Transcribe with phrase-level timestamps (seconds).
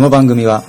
[0.00, 0.64] この番組は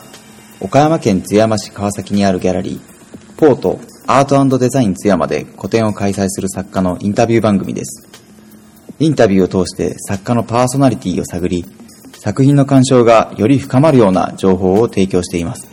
[0.60, 8.06] 岡山県津山市川崎にあるギャラリーポートアートデザイン津山で個展を開催する作家のインタビュー番組です。
[9.00, 11.64] インタビューを通して作家のパーソナリティを探り
[12.20, 15.70] 作品の鑑賞がより深まるような情報を提供しています。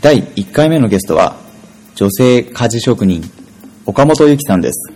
[0.00, 1.36] 第1回目のゲストは
[1.94, 3.22] 女性家事職人
[3.84, 4.94] 岡本由紀さんです。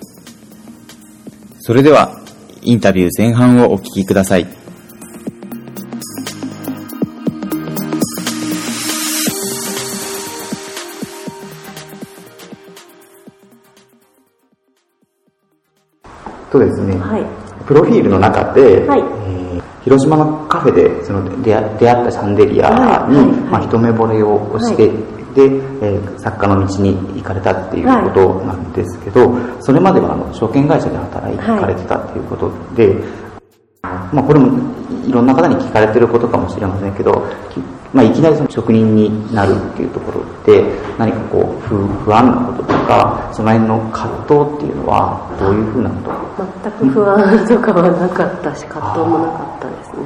[1.61, 2.23] それでは
[2.63, 4.64] インタビュー前半をお聞きください。
[16.55, 17.27] そうですね、はい。
[17.67, 19.01] プロフィールの中で、はい。
[19.01, 23.17] えー広島のカフェでその出会ったシャンデリアに、はい。
[23.17, 23.27] はい。
[23.51, 24.89] まあ、一目惚れをして、
[25.35, 25.45] で、
[25.83, 32.97] えー作家の道に行かれたっていうことなんですけど、それまではあの証券会社で働いはいかれてたっていうことで、
[33.83, 34.57] まあ、これも
[35.05, 37.61] いろんな方に聞かれてることかもしれませんけど、き
[37.95, 40.65] まあ、いきなりその職人になるっていうところで
[40.99, 46.45] 何かこう不不安なこととかその辺の葛藤っていうのはどういうふうなこと？
[46.65, 50.03] 全く不安とかはなかったし、葛藤もなかったですね。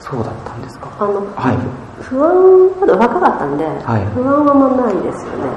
[0.00, 1.56] そうだったんですかあの、はい
[2.02, 5.48] 不安、まだ若かったんで、はい不安はもうないですよね。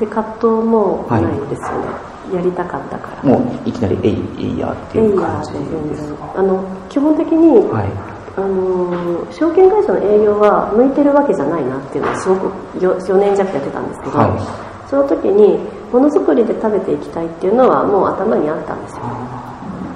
[0.00, 2.34] で、葛藤もないですよね。
[2.34, 3.28] やりたかったから。
[3.28, 6.16] もういきなり「えいえいや」っていう感じーです然。
[6.36, 12.46] あの、基本的に、はいあのー証券会社の営業は向いてるわけじゃないなっていうのはすごく
[12.78, 14.88] 4, 4年弱やってたんですけど、はい。
[14.88, 15.58] その時に
[15.92, 19.04] ものづくりで食べていきたいっていうのはもう頭にあったんですよ。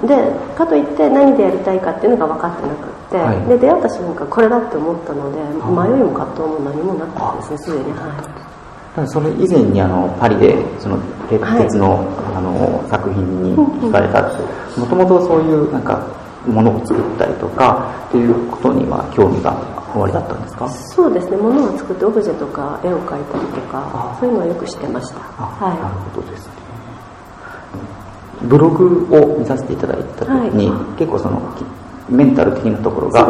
[0.03, 0.15] で
[0.55, 3.47] かといって何でやりたいかっていうのが分かってなくって、はい。
[3.47, 9.07] で出会った瞬間これだって思ったので迷いも葛藤も何もなかったですねすでにはい。
[9.07, 11.41] それ以前にあのパリでその鉄
[11.77, 19.55] の,、あの作品に行かれたってもともとそういうなんかものを作ったりとかっていうことには興味が
[19.95, 20.67] おありだったんですか？
[20.69, 21.37] そうですね。
[21.37, 24.17] 物を作ってオブジェとか絵を描いたりとかあ。
[24.19, 25.19] そういうのはよくしてました。
[25.37, 25.77] あ、はい。
[25.79, 26.47] なるほどです。
[26.47, 26.53] ね
[28.43, 31.63] ブログを見させていただいた時に、結構そのき
[32.11, 33.25] メンタル的なところが、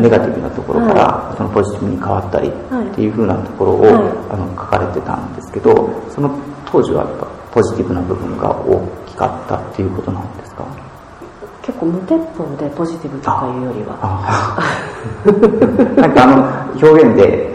[0.00, 2.86] ネガティブなところから、そのポジティブに変わったりはい。
[2.86, 3.92] っていう風なところを、はい。
[4.30, 6.30] あの書かれてたんですけどその
[6.64, 10.64] 当時はやっぱポジティブな部分が大きかったっていうことなんですか？
[11.64, 13.98] 結構無鉄砲でポジティブとかいうよりは。
[14.02, 14.60] あ
[15.96, 17.54] なんかあの表現で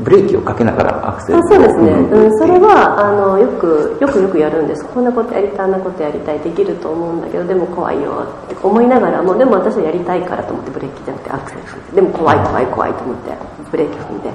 [0.00, 2.26] ブレーキをかけながらアクセルあそうですね、う。
[2.28, 4.86] ん、それはあのよくよくよくやるんです。
[4.86, 13.36] こんなことやりたいあんなことやりたいできると思うんだけどでも怖いよって思いながらもでも私はやりたいからと思ってブレーキじゃなくてアクセル踏んででも怖い怖い怖いと思って
[13.70, 14.30] ブレーキ踏んで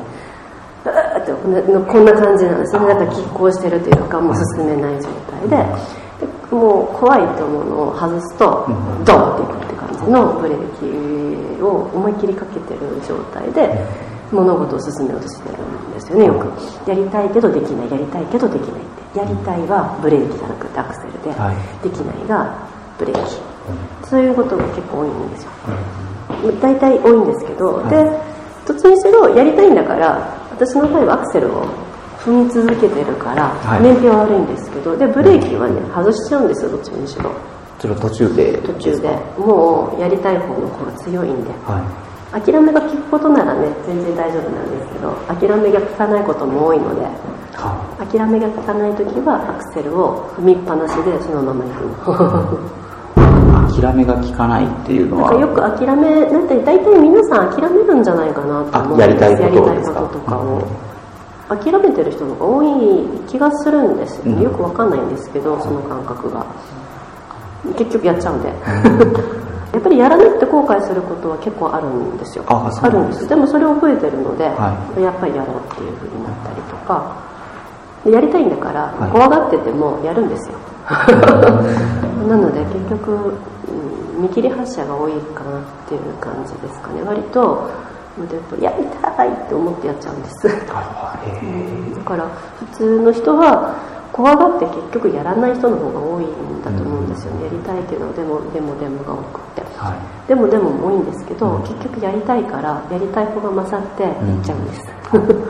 [0.86, 2.86] うーってこんな感じなんですね。
[2.86, 5.10] だから拮抗してるというかもう進めない状
[5.50, 6.05] 態でで
[6.52, 8.68] もう怖いと思うのを外すと
[9.04, 13.86] ドンっていくって感じのブレーキを思いっきりかけてる状態で
[14.32, 16.48] 物事を進めようとしてるんですよねよく。
[16.90, 19.20] やりたいけどできないやりたいけどできないって。
[19.20, 21.56] やりたいはブレーキじゃなくてアクセルで、はい。
[21.84, 23.36] できないがブレーキ。
[24.08, 25.52] そういうことが結構多いんですよ。
[26.62, 28.04] 大体多いんですけど、で
[28.68, 31.66] どっちにしろやりたいんだから私の場合はアクセルを
[32.26, 33.84] 踏み続けてるから、はい。
[33.84, 37.32] 燃費は悪いんですけどでブレーキはね外しちゃうんですよどっちにしろ
[37.80, 38.58] それは途中で。
[38.66, 39.10] 途中で。
[39.38, 41.52] もうやりたい方の方が強いんで。
[41.64, 42.42] はい。
[42.42, 47.06] 諦めが効くことならね全然大丈夫なんですけど諦めが効かないことも多いので
[47.54, 51.72] は諦めが効かない時はアクセルを踏みっぱなしでそのまま行
[52.58, 53.82] く。
[53.82, 55.34] 諦めが効かないっていうのは。
[55.40, 59.62] よく諦めだって大体皆さん諦めるんじゃないかなと思うんですあやりたいこ
[59.94, 60.68] ととかを
[61.50, 64.42] 諦めてる人の多い気がするんですよね、うん。
[64.44, 66.46] よくわかんないんですけどその感覚が。
[67.78, 68.50] 結局やっちゃうんで。
[69.74, 72.46] やっぱりやらなくて後悔することは結構あるんですよ。
[72.48, 77.04] あるんですでもそれを覚えてるので、はやっぱりやろうっていうふうになったりとか。
[78.06, 79.12] でやりたいんだから、はい。
[79.12, 80.56] 怖がっててもやるんですよ。
[82.30, 83.32] なので結局、うん
[84.18, 87.04] 見切り発車が多いかなっていう感じですかね。
[87.04, 87.70] 割と
[88.18, 90.48] 無鉄砲やりたいって思ってやっちゃうんです。
[90.48, 90.58] だ
[92.04, 92.30] から
[92.60, 93.76] 普通の人は
[94.12, 99.62] 怖がって結局やらない人の方が多いんだと思うんですよね、やりたいけどでもでもでもが多くって。
[99.78, 99.98] はい。
[100.28, 101.64] でもでもも多いんですけど、うん。
[101.64, 105.36] 結局やりたいからやりたい方が勝ってやっちゃうんです、 なる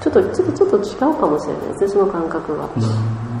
[0.00, 0.80] ちょっとちょっとちょっと違
[1.10, 2.86] うかもしれないですねその感覚がほど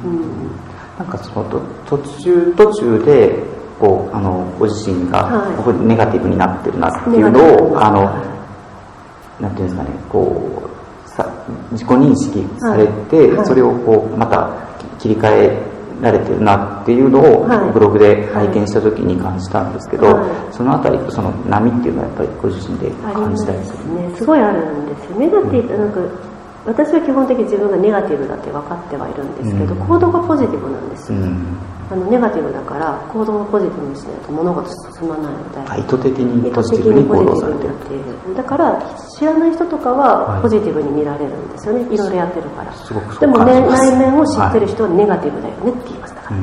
[0.04, 0.50] うん。
[0.98, 5.48] なんかそのと途中途中でこうあのご自身が
[5.82, 8.22] ネガティブになってるなっていうのネガティブをあのは
[9.40, 10.62] なんていうんですかねこ
[11.06, 11.26] うさ
[11.72, 13.30] 自己認識されて、はい。
[13.38, 13.46] はい。
[13.46, 14.50] それをこうまた
[14.98, 15.58] 切り替え
[16.02, 17.72] られてるなっていうのをはい。
[17.72, 20.54] ブログで拝見した時に感じたんですけど、はい。
[20.54, 23.94] そのあたりその波っていうのはやっぱりご自身で感じたりする？
[23.94, 24.16] ね。
[24.16, 25.16] すごいあるんですよ。
[25.16, 26.00] ネガティブなんか
[26.66, 29.80] 私は基本的に自分がネガティブだって分かってはいるんですけど、うん。
[29.88, 31.56] 行動がポジティブなんですよ、うん
[31.90, 40.38] あのネガティブだから行動をポジティブにしないと物事進まないので、あ意図的に意ポジ図的にティブに行動ポジティブされてるだから知らない人とかはい。
[40.38, 42.72] はポジティブに見られるんですよね、い、ろいろやってるから。
[42.74, 46.38] すごくそうでも、ね、内面を知ってる人はネガティブだよねって言いましたから、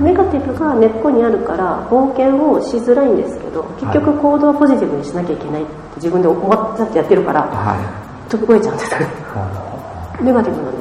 [0.00, 8.30] ネガティブが根っこにあるから冒険をしづらいんですけど結局行動をポジティブにしなきゃいけないって自分で思っちゃってやってるからはい。
[8.32, 9.00] 飛び越えちゃうんですよ。
[9.00, 9.06] ね
[10.22, 10.73] ネガティブなん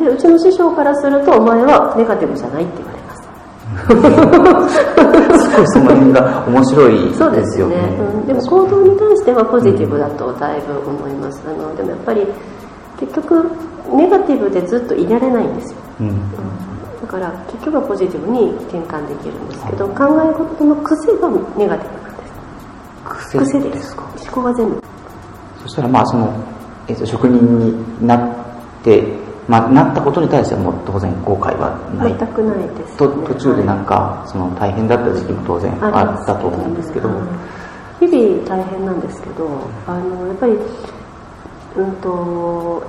[0.00, 3.20] でうちの師匠からするとお前はネガティブじゃないって言われます。
[5.44, 7.76] すごいその辺が面白いそうでですよね。
[7.76, 11.42] すね、うん、でも行動に対してはポジティブだとだいぶ思います。
[11.46, 12.26] あのでもやっぱり
[12.98, 13.44] 結局
[13.92, 15.78] ネガティブでずっといられないんですよ。
[16.00, 16.10] うん。
[17.02, 22.26] だから結局はポジティブに転換できるんですけど考え事の癖がネガティブなんで
[23.20, 23.38] す。
[23.38, 23.96] 癖癖です。
[23.96, 24.82] 思考が全部。
[25.62, 26.32] そしたらまあその、
[26.88, 28.30] えっと職人になっ
[28.82, 29.19] て、
[29.50, 32.16] まあ、なったことに対してはもう当然後悔はない。
[32.16, 37.10] 全くないです、と途中でなんかその大変だった時期も当然あったと思うんですけど、
[37.98, 39.50] 日々大変なんですけど
[39.88, 40.52] あのやっぱり
[41.76, 42.82] うんと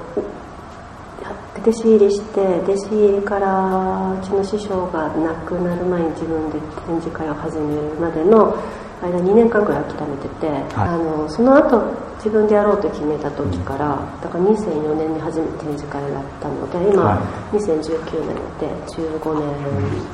[1.62, 8.56] 弟子入りして弟子入りからうちの師匠が亡くなる前に自分で展示会を始めるまでの
[9.02, 11.82] 間2年間ぐらい諦めてて、あのその後
[12.18, 17.22] 自分でやろうと決めた時から、だから2004年に初めて展示会をやったので今、は
[17.52, 20.12] 2019年で15年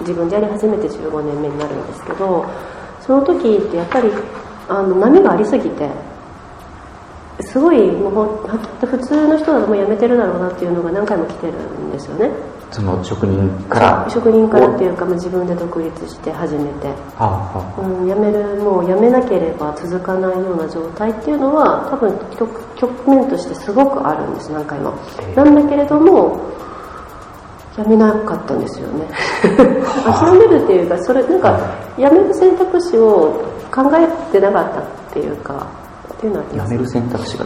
[0.00, 2.46] 自分でやり始めて15年目になるんですけど
[3.00, 4.10] その時ってやっぱり
[4.68, 5.88] あの波がありすぎて
[7.40, 12.30] すごいもう普通の人だともうやめてるだろうなっていうのが何回も来てるんですよね
[12.70, 14.06] その職人から？
[14.10, 17.80] 職人からっていうか、まあ、自分で独立して始めて、はあはあ。
[17.80, 24.92] うん、辞めるもう辞めなければ続かないような状態っていうのは多分局局面としてすごくあるんです何回も
[25.34, 26.40] なんだけれども
[27.74, 29.08] 辞めなかったんですよね。
[30.04, 31.58] 諦めるっていうかそれなんか
[31.96, 33.42] 辞める選択肢を
[33.72, 34.84] 考えてなかったっ
[35.14, 35.66] ていうか
[36.12, 36.70] っていうのはあります。
[36.70, 37.44] 辞める選択肢が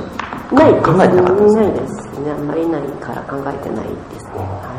[0.53, 0.73] ない。
[0.83, 2.31] 考えてなかったですないですね。
[2.31, 4.72] あんまりないから考えてないですね、は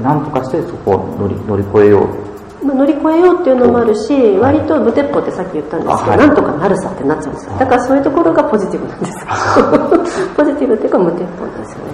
[0.00, 2.26] いなんとかしてそこを乗り乗り越えよう
[2.64, 7.58] まあ、乗り越えようっていうのもあるし、割と無鉄砲ってさっき言ったんですけど、あはいなんとかなるさってなっちゃうんですよ。
[7.58, 9.26] だからそういうところがポジティブなんですよ。
[10.36, 11.92] ポジティブっていうか無鉄砲なんですよね。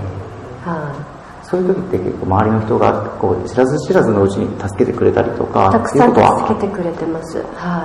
[0.65, 7.39] はい、そういう時って結構周りの人がこう知らず知らずのうちに助けてくれたりとかたくさん助けてくれてます。
[7.57, 7.85] は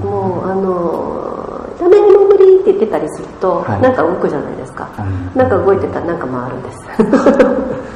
[0.00, 0.04] い。
[0.04, 4.88] もう、あの、ダメにも無理って言ってたりすると、はいなんか動くじゃないですか。
[4.98, 6.78] うんなんか動いてたらなんか回るんです。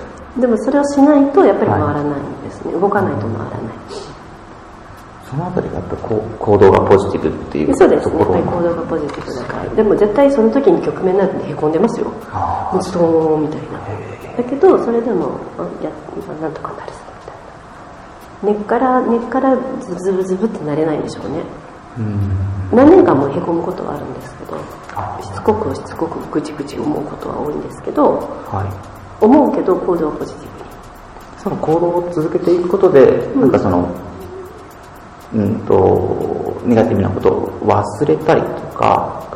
[0.40, 2.72] でもそれをしないとやっぱり回らないんですね。
[2.72, 3.50] 動かないと回らない。
[5.28, 8.18] そのあたりがやっぱ行動がポジティブっていうそうですね。
[8.18, 9.74] やっぱり行動がポジティブだから。
[9.74, 12.12] でも絶対その時に局面になってへこんでますよ。
[12.30, 13.78] あもうストーンみたいな。
[14.36, 15.90] だけど、それでも、あや
[16.42, 16.98] なんとかなるさ、
[18.44, 18.58] みたいな。
[18.58, 21.42] 根っから、根っからズブズブズブってなれないんでしょうね。
[21.98, 22.30] うん
[22.72, 24.58] 何年間もへこむことはあるんですけど、
[24.94, 28.19] あしつこくしつこくぐちぐち思うことは多いんですけど、
[28.50, 30.46] はい思うけど行動はポジティブ。
[30.46, 30.53] に。
[31.39, 33.89] その行動を続けていくことで、なんかその、
[35.35, 39.27] うんと、ネガティブなことを忘れたりとか、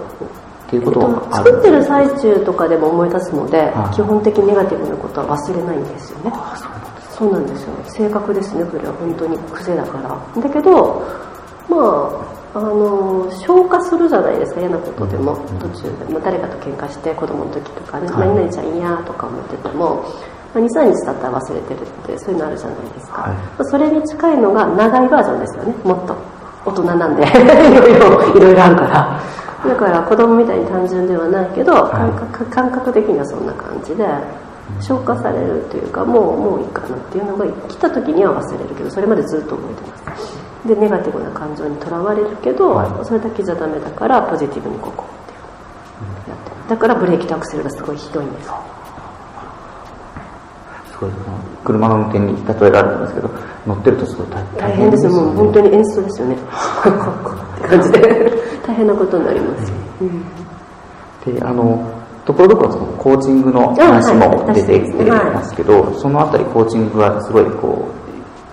[0.66, 1.50] っていうことはある。
[1.50, 3.94] 作ってる最中とかでも思い出すのではい。
[3.94, 6.30] 基本的にネガティブなことは忘れないんですよね。
[6.32, 8.06] あそうなんですそうなんですよ。
[8.08, 8.94] 性格ですねそれは。
[8.94, 10.42] 本当に癖だから。
[10.42, 11.02] だけど
[11.68, 15.36] まああの消化するじゃないですか嫌なことでも。
[15.60, 18.28] 途中で、まあ、誰かと喧嘩して子供の時とかね「はい。
[18.28, 20.04] 何々ちゃん嫌」とか思ってても、
[20.54, 23.30] まあ、23日経ったら忘れてるってそういうのあるじゃないですか、はい。
[23.30, 25.74] まあそれに近いのが長いバージョンですよね。
[25.84, 26.16] もっと。
[26.66, 27.22] 大人なんで。
[27.24, 29.20] いろいろいろいろあるから。
[29.66, 31.90] だから子供みたいに単純ではないけど、はい。
[31.92, 34.04] 感覚感覚的にはそんな感じで
[34.80, 43.04] 消化されるというかもうもういいかなっていうのが来た時には忘れるけどそれまでずっと覚えてますでネガティブな感情にとらわれるけど、はい。
[43.04, 48.50] それだけじゃダメだからポジティブにここってやってだからブレーキとアクセルがすごいひどいんです。
[50.92, 51.10] すごい
[51.64, 53.30] 車の運転に例えられてますけど
[53.66, 55.04] 乗ってるとすごい大大変です。
[55.06, 56.34] よもう本当に演出ですよね。
[56.34, 56.38] っ
[57.62, 58.32] て感じで。
[58.66, 59.70] 大変なことになります。
[59.70, 61.34] よ、うん。
[61.34, 61.80] であの
[62.26, 67.88] ところどころそのコーチングの話も出てきてますけど、そのあたりコーチングはすごいこ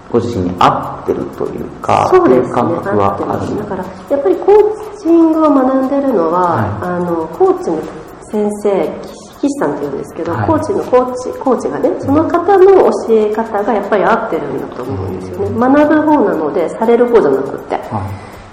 [0.09, 3.57] うご自身に合ってるというかそうですね、感覚はある。
[3.57, 6.69] だからやっぱりコーチングを学んでるのは、はい。
[6.83, 7.81] あのコーチの
[8.29, 8.91] 先生
[9.39, 10.47] 岸さんって言うんですけど、はい。
[10.47, 15.59] コーチのコーチコーチがねその方の教え方がやっぱり合ってるんだと思うんですよね。
[15.59, 17.75] 学ぶ方なのでされる方じゃなくって。
[17.75, 18.03] は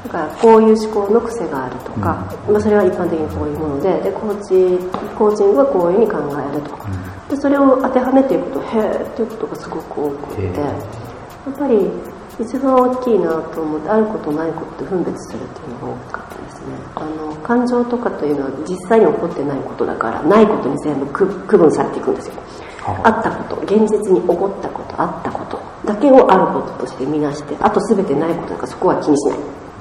[0.05, 4.79] だからこういう思考の癖があるとか、まあ、それは一般的にこういうものででコーチ
[5.17, 10.61] コーチングはこういうふうに考えるとでそれを当てはめていくとへえっていうことがすごく多くて。
[11.47, 11.91] やっぱり
[12.39, 16.67] 一番大きいなと思ってあることないことって分別するっていうのが多かったですね。
[16.97, 22.35] あの感情とかというのは実際に起こってないことだからないことに全部区区分されていくんですよ。
[22.83, 29.39] はあったこと現実に起こったことあったことだけをあることとして見なしてあと全てないことだからそこは気にしない。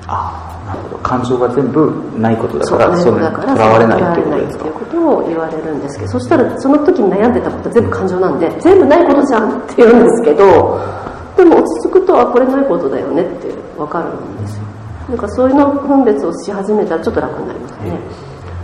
[0.07, 0.97] ああなるほど。
[0.97, 4.63] 感情が全部ないことだからそれにだからとらわれないっていうことですか。
[4.63, 11.02] ということを言われるんですけどそしたらその時に悩んでたことは全部感情なんで全部ないことじゃんって言うんですけど
[11.35, 13.47] でも落ち着くとあこれないことだよねって
[13.77, 14.63] 分かるんですよ。
[15.09, 17.99] なんかそういうの分別をし始めたらちょっと楽になりますね。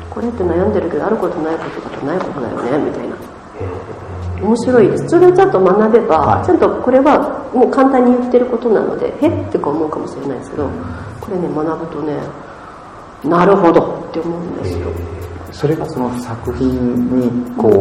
[0.10, 3.16] これって悩んでるけどあることないことだとないことだよねみたいな。
[4.42, 5.10] 面白いです。
[5.10, 6.46] それをちゃんと学べば、はい。
[6.46, 10.70] ちゃんとこれはもう簡単に言ってることなのでへっってか思うかもしれないですけど
[11.20, 12.18] これね学ぶとね
[13.26, 14.88] なるほどって思うんですよ。
[15.52, 17.74] それがその作品にこう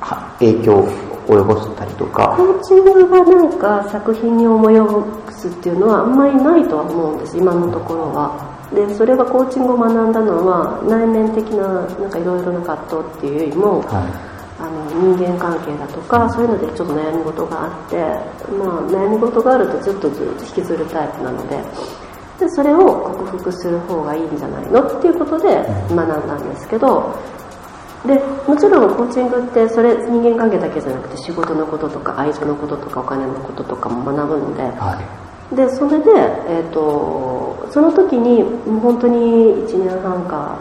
[0.00, 0.88] は影響を
[1.26, 2.34] 及ぼしたりとか。
[2.36, 8.56] コーチングがなんか作品に思い起こすっていうのはあんまりないとは思うんです今のところは。
[8.74, 14.02] でそれがコーチングを学んだのは内面的ななんかいろいろな葛藤っていうよりも、は
[14.58, 17.96] あの人間関係だとかそういうのでちょっと悩み事があって、
[18.56, 21.62] まあ、悩み事があるとずっとずっと引きずるタイプなので
[22.40, 25.46] でそれを克服する方がいいんじゃないのっていうことで
[25.90, 27.14] 学んだんですけど
[28.06, 28.14] で
[28.46, 35.00] もちろんコーチングってそれ人間関係だけじゃなくて仕事のこととか愛情のこととかお金のこととかも学ぶのでいは
[35.52, 35.54] い。
[35.56, 36.10] でそれで、
[36.48, 38.42] えー、とその時に
[38.80, 39.18] 本当に
[39.66, 40.58] 1年半か、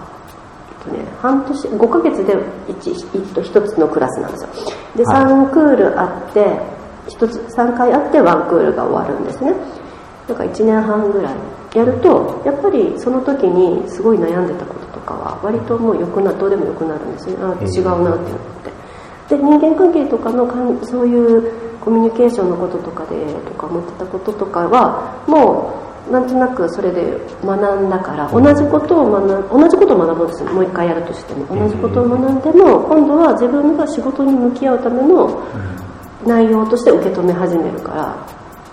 [0.84, 2.74] えっとね、半年5ヶ月で 1,
[3.34, 4.50] 1, つのクラスなんですよ。
[4.96, 5.24] ではい。
[5.24, 6.40] 3クールあって
[7.08, 9.54] 1つ3回あって1クールが終わるんですね。
[10.28, 11.36] だから1年半ぐらい。
[11.76, 17.36] やるとやっぱりその時にすごい悩んでたこととかは割ともう良くなどうでもよくなるんですね。
[17.40, 18.42] あ違うなって思っ
[19.30, 19.36] て。
[19.36, 31.46] で人間関係とかのかんそういうコミュニケーションのこととかでとか思ってたこととかはもうなんとなくそれで学んだから同じことを学ん同じことを学ぶんですよもう一回やるとしても。
[31.48, 35.42] 同じことを学んでも今度は自分が仕事に向き合うための
[36.26, 38.28] 内容として受け止め始めるから。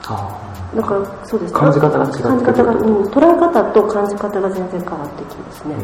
[0.09, 0.42] あ
[0.75, 5.75] だからそうです感じ方が違ってくる感じ方が、うん、捉え方と感じ方が全然変わってきますね。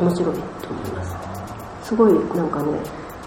[0.00, 1.16] 面白いと思います。
[1.84, 2.72] すごいなんかね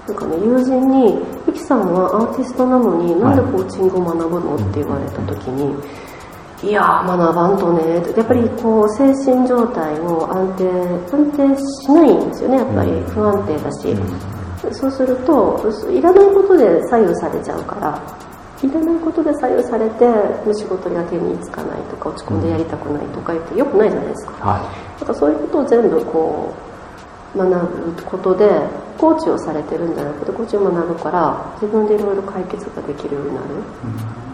[0.08, 5.76] なんかね友人に「ゆきさんはアーティストなのになんでコーチングを学ぶの?」って言われた時に
[6.64, 10.70] 「いやー学ばんとね」やっぱりこう精神状態を安定
[11.12, 12.58] 安定しないんですよね。
[12.58, 13.96] やっぱり不安定だし、
[14.72, 18.00] そうするといらないことで左右されちゃうから
[18.64, 20.06] いらないことで左右されて
[20.54, 24.32] 仕事が手につかないとか落ち込んでやりたくないとか言ってよくないじゃないですか。
[24.34, 24.60] は
[25.00, 26.54] だからそういうことを全部こ
[27.36, 27.50] う学
[27.96, 28.48] ぶことで
[28.98, 33.46] コーチをされてるんじゃなくてコーチを学ぶから自分でいろいろ解決ができるようになる。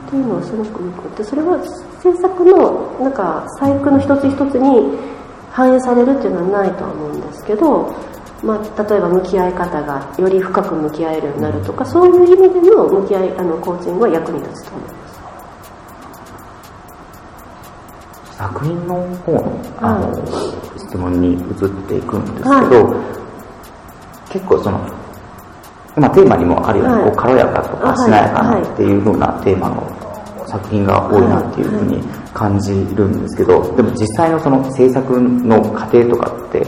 [0.08, 1.58] っていうのはすごくよくってそれは
[2.04, 4.98] 制作のなんか細工の一つ一つに
[5.52, 7.96] 反映されるっていうのはないとは思うんですけど、
[8.44, 15.02] まあ、例えば向き合い方がより深く向き合えるようになるとかそういう意味での向き合いあのコーチングは役に立つと思います。
[18.34, 20.16] い作品の方のあの、
[20.76, 22.96] 質問に移っていくんですけど、は
[24.32, 24.80] 結構その
[25.96, 27.04] まあ、テーマにもあるように、はい。
[27.04, 30.02] こう軽やかとかしなやかなはいっていう風なテーマの
[30.48, 32.02] 作品が多いなっていうふうに
[32.34, 36.66] 感じるんですけど、でも実際のその制作の過程とかって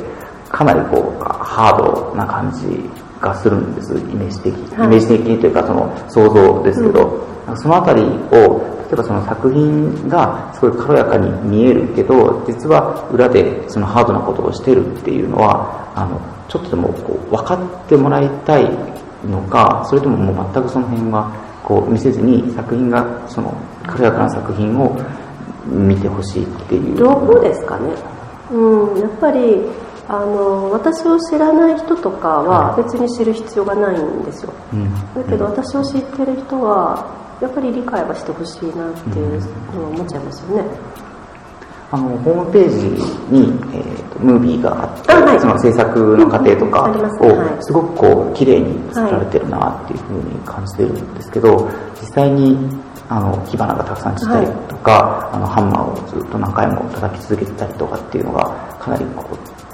[0.53, 4.85] かなりこうハードな感じがするんですイメージ的、はい。
[4.85, 18.69] イメージ的にというかその想像ですけど、そのあたりを例えばその作品がすごい軽やかに見えるけど実は裏でそのハードなことをしてるっていうのはあのちょっとでもこう分かってもらいたい
[19.25, 21.33] のかそれとももう全くその辺は
[21.63, 23.57] こう見せずに作品がその
[23.87, 24.95] 軽やかな作品を
[25.65, 26.97] 見てほしいっていう。
[26.97, 27.89] 両方ですかね。
[28.51, 29.65] うんやっぱり
[30.07, 34.53] あの私を知らない人とかは別に知る必要がないんですよ。
[34.73, 34.93] うん。
[35.15, 37.07] だけど私を知ってる人は
[37.41, 39.39] やっぱり理解はしてほしいなっていう
[39.73, 40.63] のを思っちゃいますよね。
[41.91, 42.87] あのホームページ
[43.29, 45.39] に、えーとムービーがあってあはい。
[45.39, 51.69] その制作の過程とかをすごくこう綺麗に作られてるなっていうふうに感じてるんですけど
[52.01, 52.57] 実際に
[53.09, 59.72] あの火花がたくさん散ったりとか、あのハンマーをずっと何回も叩き続けてたりとかっていうのがかなりこう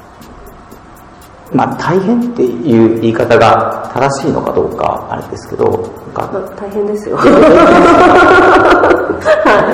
[1.54, 5.66] まあ大変っていう言い方が正しいのかどうかあれですけど
[6.16, 7.18] 大変ですよ。
[7.18, 7.30] は い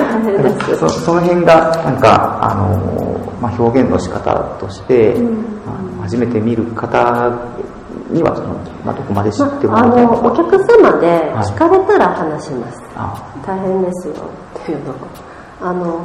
[0.06, 5.20] 大変ですそその辺がなんかあの、まあ、表現の仕方として、あ
[5.96, 7.30] の初めて見る方
[8.10, 8.48] にはその、
[8.84, 13.14] まあ、どこまで知ってもあらいたいのお客様で聞かれたら話します、あ。
[13.46, 14.14] 大変ですよ。
[14.62, 14.94] っていうの
[15.60, 16.00] あの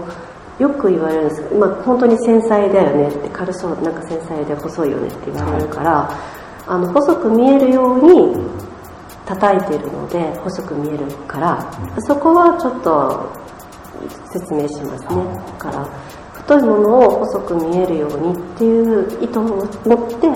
[0.62, 6.12] よく言われるんですまあ、本当に繊細だよねって軽そうなんか繊細で細いよねって言われるから、
[6.68, 8.38] あの細く見えるように
[9.26, 13.32] 叩いてるので細く見えるからそこはちょっと
[14.32, 15.24] 説明しますね。
[15.48, 15.86] だから
[16.34, 20.30] 太いものを細く見えるようにっていう意図を持って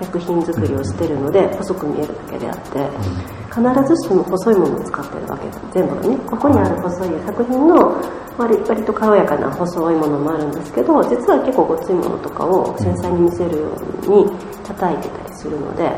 [0.00, 3.43] 作品作りをしてるので細く見えるだけであって。
[3.54, 6.16] 必ずしも細いものを使ってるわけ全部がね。
[6.26, 7.94] ここにある細い作品の
[8.36, 14.26] 割割と軽やかな細いものもあるんですけど実は結構ごついものとかを繊細に見せるように
[14.64, 15.88] 叩いてたりするので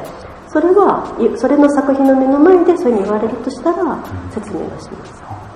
[0.49, 5.56] それはそれの作品の目の前でそういうに言われるとしたら説明はします。